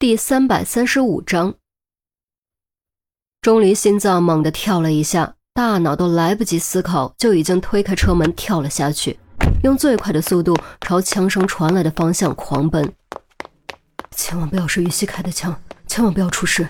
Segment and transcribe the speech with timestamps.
[0.00, 1.56] 第三百三十五章，
[3.40, 9.18] 钟离心脏猛地跳了一下，大脑都来不及思考，就已经推开车门跳了下去，
[9.64, 12.94] 用最快的速度朝枪声传来的方向狂奔。
[14.12, 16.68] 千万不要是于西开的枪，千万不要出事。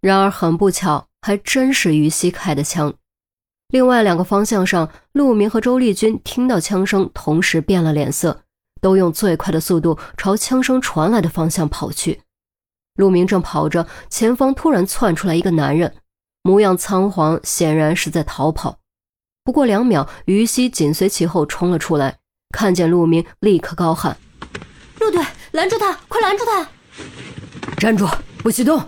[0.00, 2.94] 然而很不巧，还真是于西开的枪。
[3.68, 8.44] 另外两个方向上，陆明和周丽君听到枪声，同时变了脸色。
[8.80, 12.22] 都用最快的速度朝枪声传来的方向跑去。
[12.96, 15.94] 陆明正跑着，前方突然窜出来一个男人，
[16.42, 18.78] 模样仓皇，显然是在逃跑。
[19.42, 22.18] 不过两秒，于西紧随其后冲了出来，
[22.54, 24.16] 看见陆明，立刻高喊
[25.00, 25.98] ：“陆队，拦住他！
[26.08, 26.68] 快拦住他！”
[27.78, 28.06] 站住，
[28.38, 28.86] 不许动！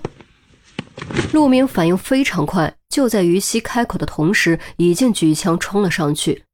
[1.32, 6.44] 陆明反应非常快，就在于西开口的同时，已经举枪冲了上去。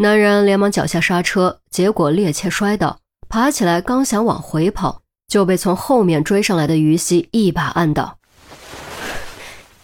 [0.00, 8.16] 男人连忙脚下刹车，结果趔趄摔倒，爬起来刚想往回跑，就被从后面追上来的于西一把按倒。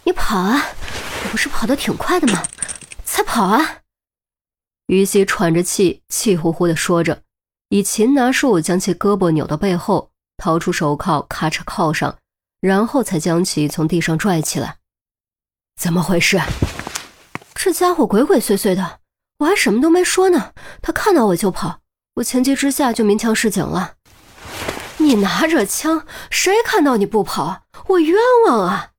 [0.05, 0.67] 你跑啊！
[1.25, 2.41] 我不是跑得挺快的吗？
[3.03, 3.79] 才跑啊！
[4.87, 7.23] 于西喘着气，气呼呼地说着，
[7.67, 12.17] 以擒拿术将其胳膊扭到背后，掏出手铐，咔嚓铐上，
[12.61, 14.77] 然后才将其从地上拽起来。
[15.75, 16.39] 怎么回事？
[17.53, 18.99] 这家伙鬼鬼祟祟的。
[19.39, 21.81] 我还什么都没说呢，他看到我就跑，
[22.15, 23.95] 我情急之下就鸣枪示警了。
[24.97, 27.63] 你拿着枪，谁看到你不跑？
[27.87, 28.15] 我冤
[28.47, 28.91] 枉啊！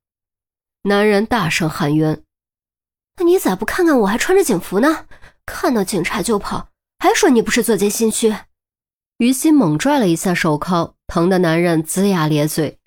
[0.83, 2.21] 男人大声喊冤。
[3.17, 5.05] 那你咋不看看我还穿着警服呢？
[5.45, 8.35] 看到警察就跑，还说你不是做贼心虚？
[9.17, 12.77] 于心猛拽了一下手铐，疼的男人龇牙咧嘴。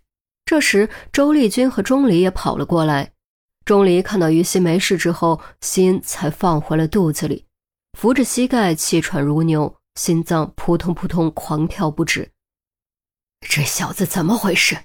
[0.44, 3.12] 这时，周丽君和钟离也跑了过来。
[3.64, 7.46] 钟离看到于西没事之后，心才放回了肚子里，
[7.98, 12.32] 扶着膝盖，气喘如牛，心脏扑通扑通狂跳不止。
[13.40, 14.76] 这小子怎么回事？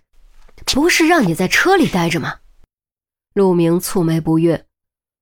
[0.66, 2.40] 不是让你在车里待着吗？
[3.34, 4.66] 陆明蹙眉不悦，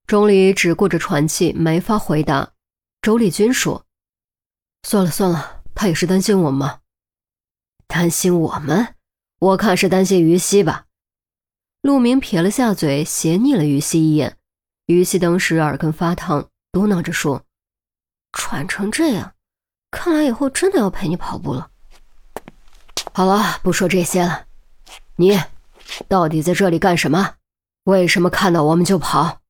[0.06, 2.52] 钟离只顾着喘气，没法回答。
[3.02, 3.86] 周丽君说
[4.88, 6.80] ：“算了算了，他也是担心我们嘛。
[7.88, 8.96] 担心我们？
[9.40, 10.86] 我看是担心于西吧。”
[11.84, 14.38] 陆明撇了下嘴，斜睨了于西一眼。
[14.86, 17.44] 于西当时耳根发烫，嘟囔着说
[18.32, 19.34] ：“喘成这样，
[19.92, 21.70] 看来以后真的要陪你跑步了。”
[23.12, 24.46] 好了，不说这些了。
[25.18, 25.38] 你
[26.08, 27.36] 到底在这里干什么？
[27.84, 29.42] 为什么看到我们就跑？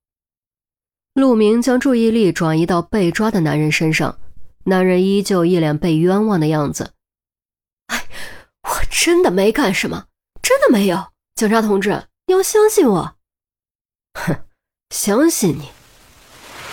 [1.13, 4.17] 陆明将注意力转移到被抓的男人身上，
[4.63, 6.93] 男人依旧一脸被冤枉的样子。
[7.87, 8.07] 哎，
[8.63, 10.07] 我真的没干什么，
[10.41, 12.03] 真的没有，警察同志。
[12.25, 13.15] 你要相信我，
[14.15, 14.45] 哼，
[14.89, 15.69] 相信你。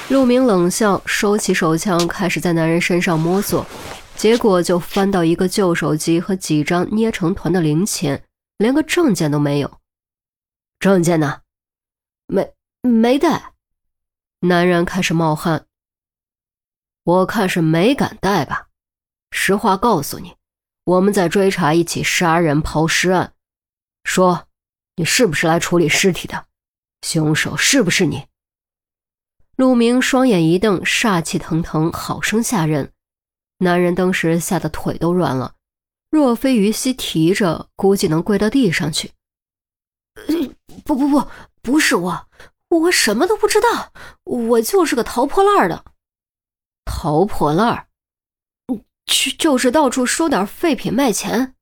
[0.09, 3.67] 陆明冷笑，收起手枪，开始在男人身上摸索，
[4.17, 8.25] 结果就翻到一个旧手机和几张捏成团的零钱，
[8.59, 9.81] 连个证件都没有。
[10.79, 11.43] 证件呢？
[12.27, 13.55] 没没带。
[14.41, 15.67] 男人开始冒汗。
[17.05, 18.69] 我看是没敢带吧。
[19.33, 20.37] 实话告诉你，
[20.85, 23.35] 我们在追查一起杀人抛尸案。
[24.05, 24.47] 说。
[25.01, 26.45] 你是不是来处理尸体的？
[27.01, 28.27] 凶手是不是你？
[29.57, 32.93] 陆明双眼一瞪，煞气腾腾，好生吓人。
[33.61, 35.55] 男人当时吓得腿都软了，
[36.11, 39.13] 若非于西提着，估计能跪到地上去。
[40.85, 41.27] 不不不，
[41.63, 42.29] 不是我，
[42.69, 43.95] 我什么都不知道，
[44.25, 45.83] 我就是个淘破烂的。
[46.85, 47.87] 淘破烂？
[49.07, 51.55] 去就是到处收点废品卖钱。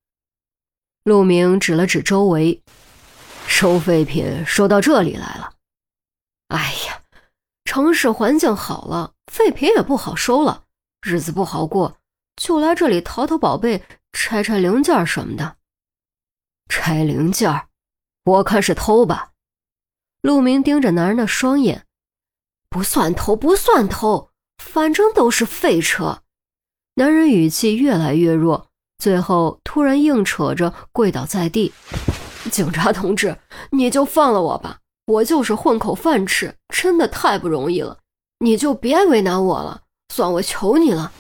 [1.05, 2.65] 陆明指了指周围。
[3.51, 5.55] 收废品收到这里来了，
[6.49, 7.03] 哎呀，
[7.65, 10.65] 城市环境好了，废品也不好收了，
[11.01, 11.97] 日子不好过，
[12.37, 13.83] 就来这里淘淘宝贝，
[14.13, 15.57] 拆拆零件什么的。
[16.69, 17.67] 拆零件，
[18.25, 19.33] 我看是偷吧？
[20.21, 21.87] 陆明盯着男人的双眼，
[22.69, 24.31] 不算偷，不算偷，
[24.63, 26.23] 反正都是废车。
[26.95, 31.73] 男人语气越来越弱，最后突然硬扯着跪倒在地。
[32.49, 33.37] 警察同志，
[33.71, 37.99] 你就放了我吧，我就是混口饭吃，真的太不容易了，
[38.41, 41.13] 你就别为难我了，算我求你了。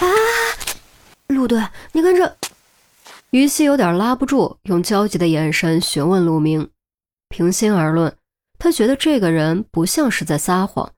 [0.00, 0.06] 啊，
[1.28, 1.62] 陆队，
[1.92, 2.36] 你看这，
[3.30, 6.70] 于西有点拉不住，用焦急的眼神询问陆明。
[7.28, 8.14] 平心而论，
[8.58, 10.92] 他觉得这个人不像是在撒谎，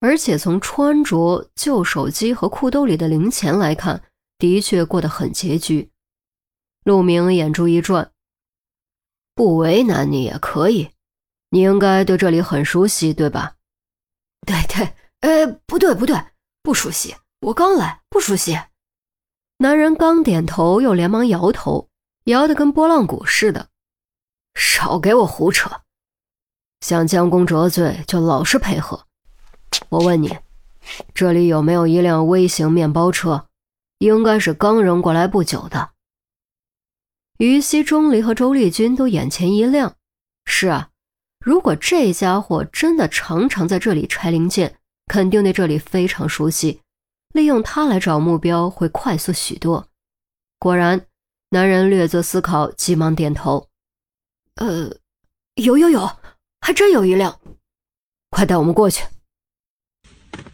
[0.00, 4.02] 而且从穿着、旧手机和裤兜里的零钱来看，
[4.38, 5.90] 的确过得很拮据。
[6.84, 8.10] 陆明眼珠一转。
[9.40, 10.90] 不为难你也可以，
[11.48, 13.54] 你应该对这里很熟悉，对吧？
[14.46, 16.22] 对对，呃，不对不对，
[16.62, 18.60] 不熟悉，我刚来，不熟悉。
[19.56, 21.88] 男人刚点头，又连忙摇头，
[22.24, 23.68] 摇得跟拨浪鼓似的。
[24.54, 25.70] 少给我胡扯！
[26.82, 29.06] 想将功折罪，就老实配合。
[29.88, 30.36] 我问你，
[31.14, 33.46] 这里有没有一辆微型面包车？
[34.00, 35.89] 应该是刚扔过来不久的。
[37.40, 39.94] 于西、钟离和周丽君都眼前一亮。
[40.44, 40.90] 是啊，
[41.42, 44.76] 如果这家伙真的常常在这里拆零件，
[45.06, 46.82] 肯定对这里非常熟悉。
[47.32, 49.88] 利用他来找目标会快速许多。
[50.58, 51.06] 果然，
[51.48, 53.68] 男人略作思考，急忙点头。
[54.56, 54.94] 呃，
[55.54, 56.10] 有有有，
[56.60, 57.40] 还真有一辆，
[58.28, 59.06] 快带我们过去。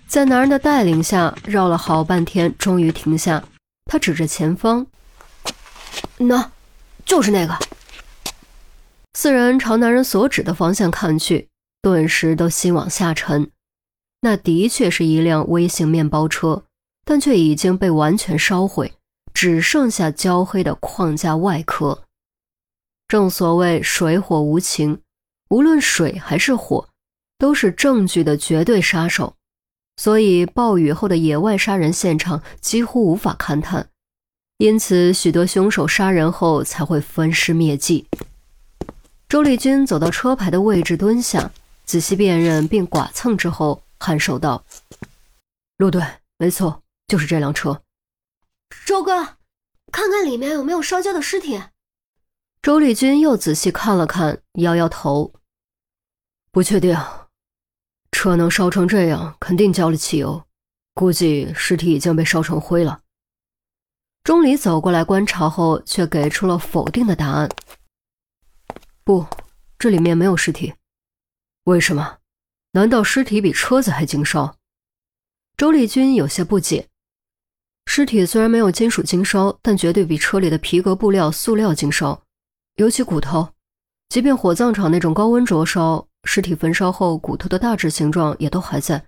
[0.07, 3.43] 在男人的带领下，绕了好半天，终于停下。
[3.87, 4.87] 他指着前方，
[6.19, 6.53] 那，
[7.07, 7.57] 就是那个。
[9.15, 11.49] 四人朝男人所指的方向看去，
[11.81, 13.51] 顿时都心往下沉。
[14.21, 16.65] 那的确是一辆微型面包车，
[17.05, 18.93] 但却已经被完全烧毁，
[19.33, 22.03] 只剩下焦黑的框架外壳。
[23.09, 25.01] 正所谓水火无情，
[25.49, 26.89] 无论水还是火，
[27.39, 29.35] 都是证据的绝对杀手。
[29.97, 33.89] 所以暴雨后的野外杀人现场几乎无法勘探，
[34.59, 38.07] 因此许多凶手杀人后才会分尸灭迹。
[39.29, 41.51] 周丽君走到车牌的位置，蹲下，
[41.85, 44.65] 仔细辨认并剐蹭之后，颔首道
[45.77, 46.03] ：“陆队，
[46.39, 47.83] 没错，就是这辆车。”
[48.87, 49.37] 周哥，
[49.93, 51.63] 看看里面有没有烧焦的尸体。
[52.63, 55.35] 周丽君又仔细看了看，摇摇头，
[56.51, 56.97] 不确定。
[58.11, 60.43] 车能烧成这样，肯定浇了汽油，
[60.95, 63.03] 估计尸体已经被烧成灰了。
[64.27, 67.49] 钟离走过来观察后，却给出了否定的答案
[69.05, 69.25] ：“不，
[69.79, 70.75] 这里面没有尸体。
[71.67, 72.19] 为什么？
[72.73, 74.57] 难道尸体比车子还经烧？”
[75.57, 76.89] 周丽君有些不解
[77.87, 82.21] ：“尸体虽然没有金属经烧，但绝对比车里的皮革、布料、塑料经烧。”
[82.83, 83.49] 尤其骨头，
[84.09, 89.07] 即便火葬场那种高温灼烧，尸体焚烧后骨头的大致形状也都还在。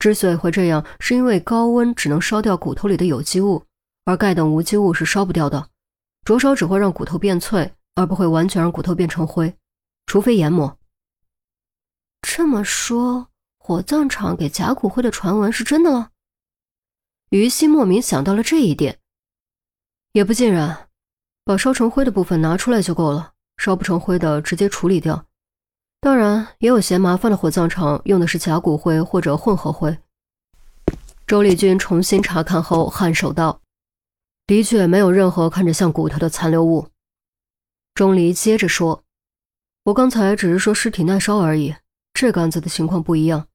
[0.00, 3.62] 之所以会这样，是因为高温只能烧掉骨头里的有机物，
[4.08, 5.68] 而钙等无机物是烧不掉的。
[6.24, 9.54] 灼烧只会让骨头变脆，而不会完全让骨头变成灰，
[10.06, 10.78] 除非研磨。
[12.22, 13.28] 这么说，
[13.58, 16.12] 火葬场给假骨灰的传闻是真的了？
[17.28, 18.98] 于西莫名想到了这一点，
[20.12, 20.88] 也不尽然。
[21.44, 25.26] 把烧成灰的部分拿出来就够了，烧不成灰的直接处理掉。
[26.00, 29.98] 当然，也有嫌麻烦的火葬场用的是假骨灰或者混合灰。
[31.26, 33.60] 周丽君重新查看后，颔首道
[34.48, 36.88] ：“的确没有任何看着像骨头的残留物。”
[37.94, 39.04] 钟离接着说
[39.84, 41.74] ：“我刚才只是说尸体耐烧而已，
[42.14, 43.46] 这个案子的情况不一样。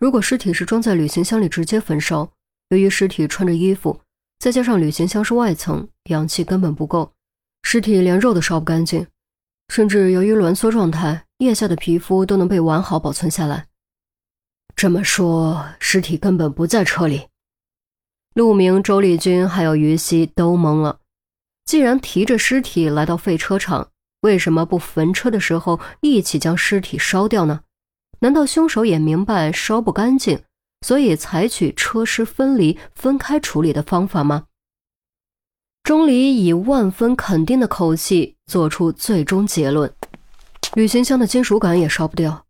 [0.00, 2.30] 如果尸体是装在旅行箱里直接焚烧，
[2.68, 4.00] 由于尸体穿着衣服，
[4.38, 7.12] 再加上旅行箱是外层，氧气根本不够。”
[7.64, 9.06] 尸体连肉都烧不干净，
[9.68, 13.66] 甚至由于挛缩状态，腋下的皮肤都能被完好保存下来。
[14.76, 17.28] 这么说，尸体根本不在车里。
[18.38, 21.00] 陆明、周丽君还有于西都懵了。
[21.64, 23.88] 既然提着尸体来到废车场，
[24.20, 27.62] 为什么不焚车的时候一起将尸体烧掉呢？
[28.20, 30.40] 难道凶手也明白烧不干净，
[30.86, 34.44] 所以采取车尸分离、分开处理的方法吗？
[35.82, 39.92] 钟离以万分肯定的口气做出最终结论：
[40.74, 42.44] 旅行箱的金属杆也烧不掉，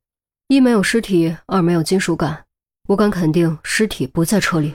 [0.48, 2.44] 一没有尸体，二没有金属杆，
[2.88, 4.74] 我敢肯定尸体不在车里。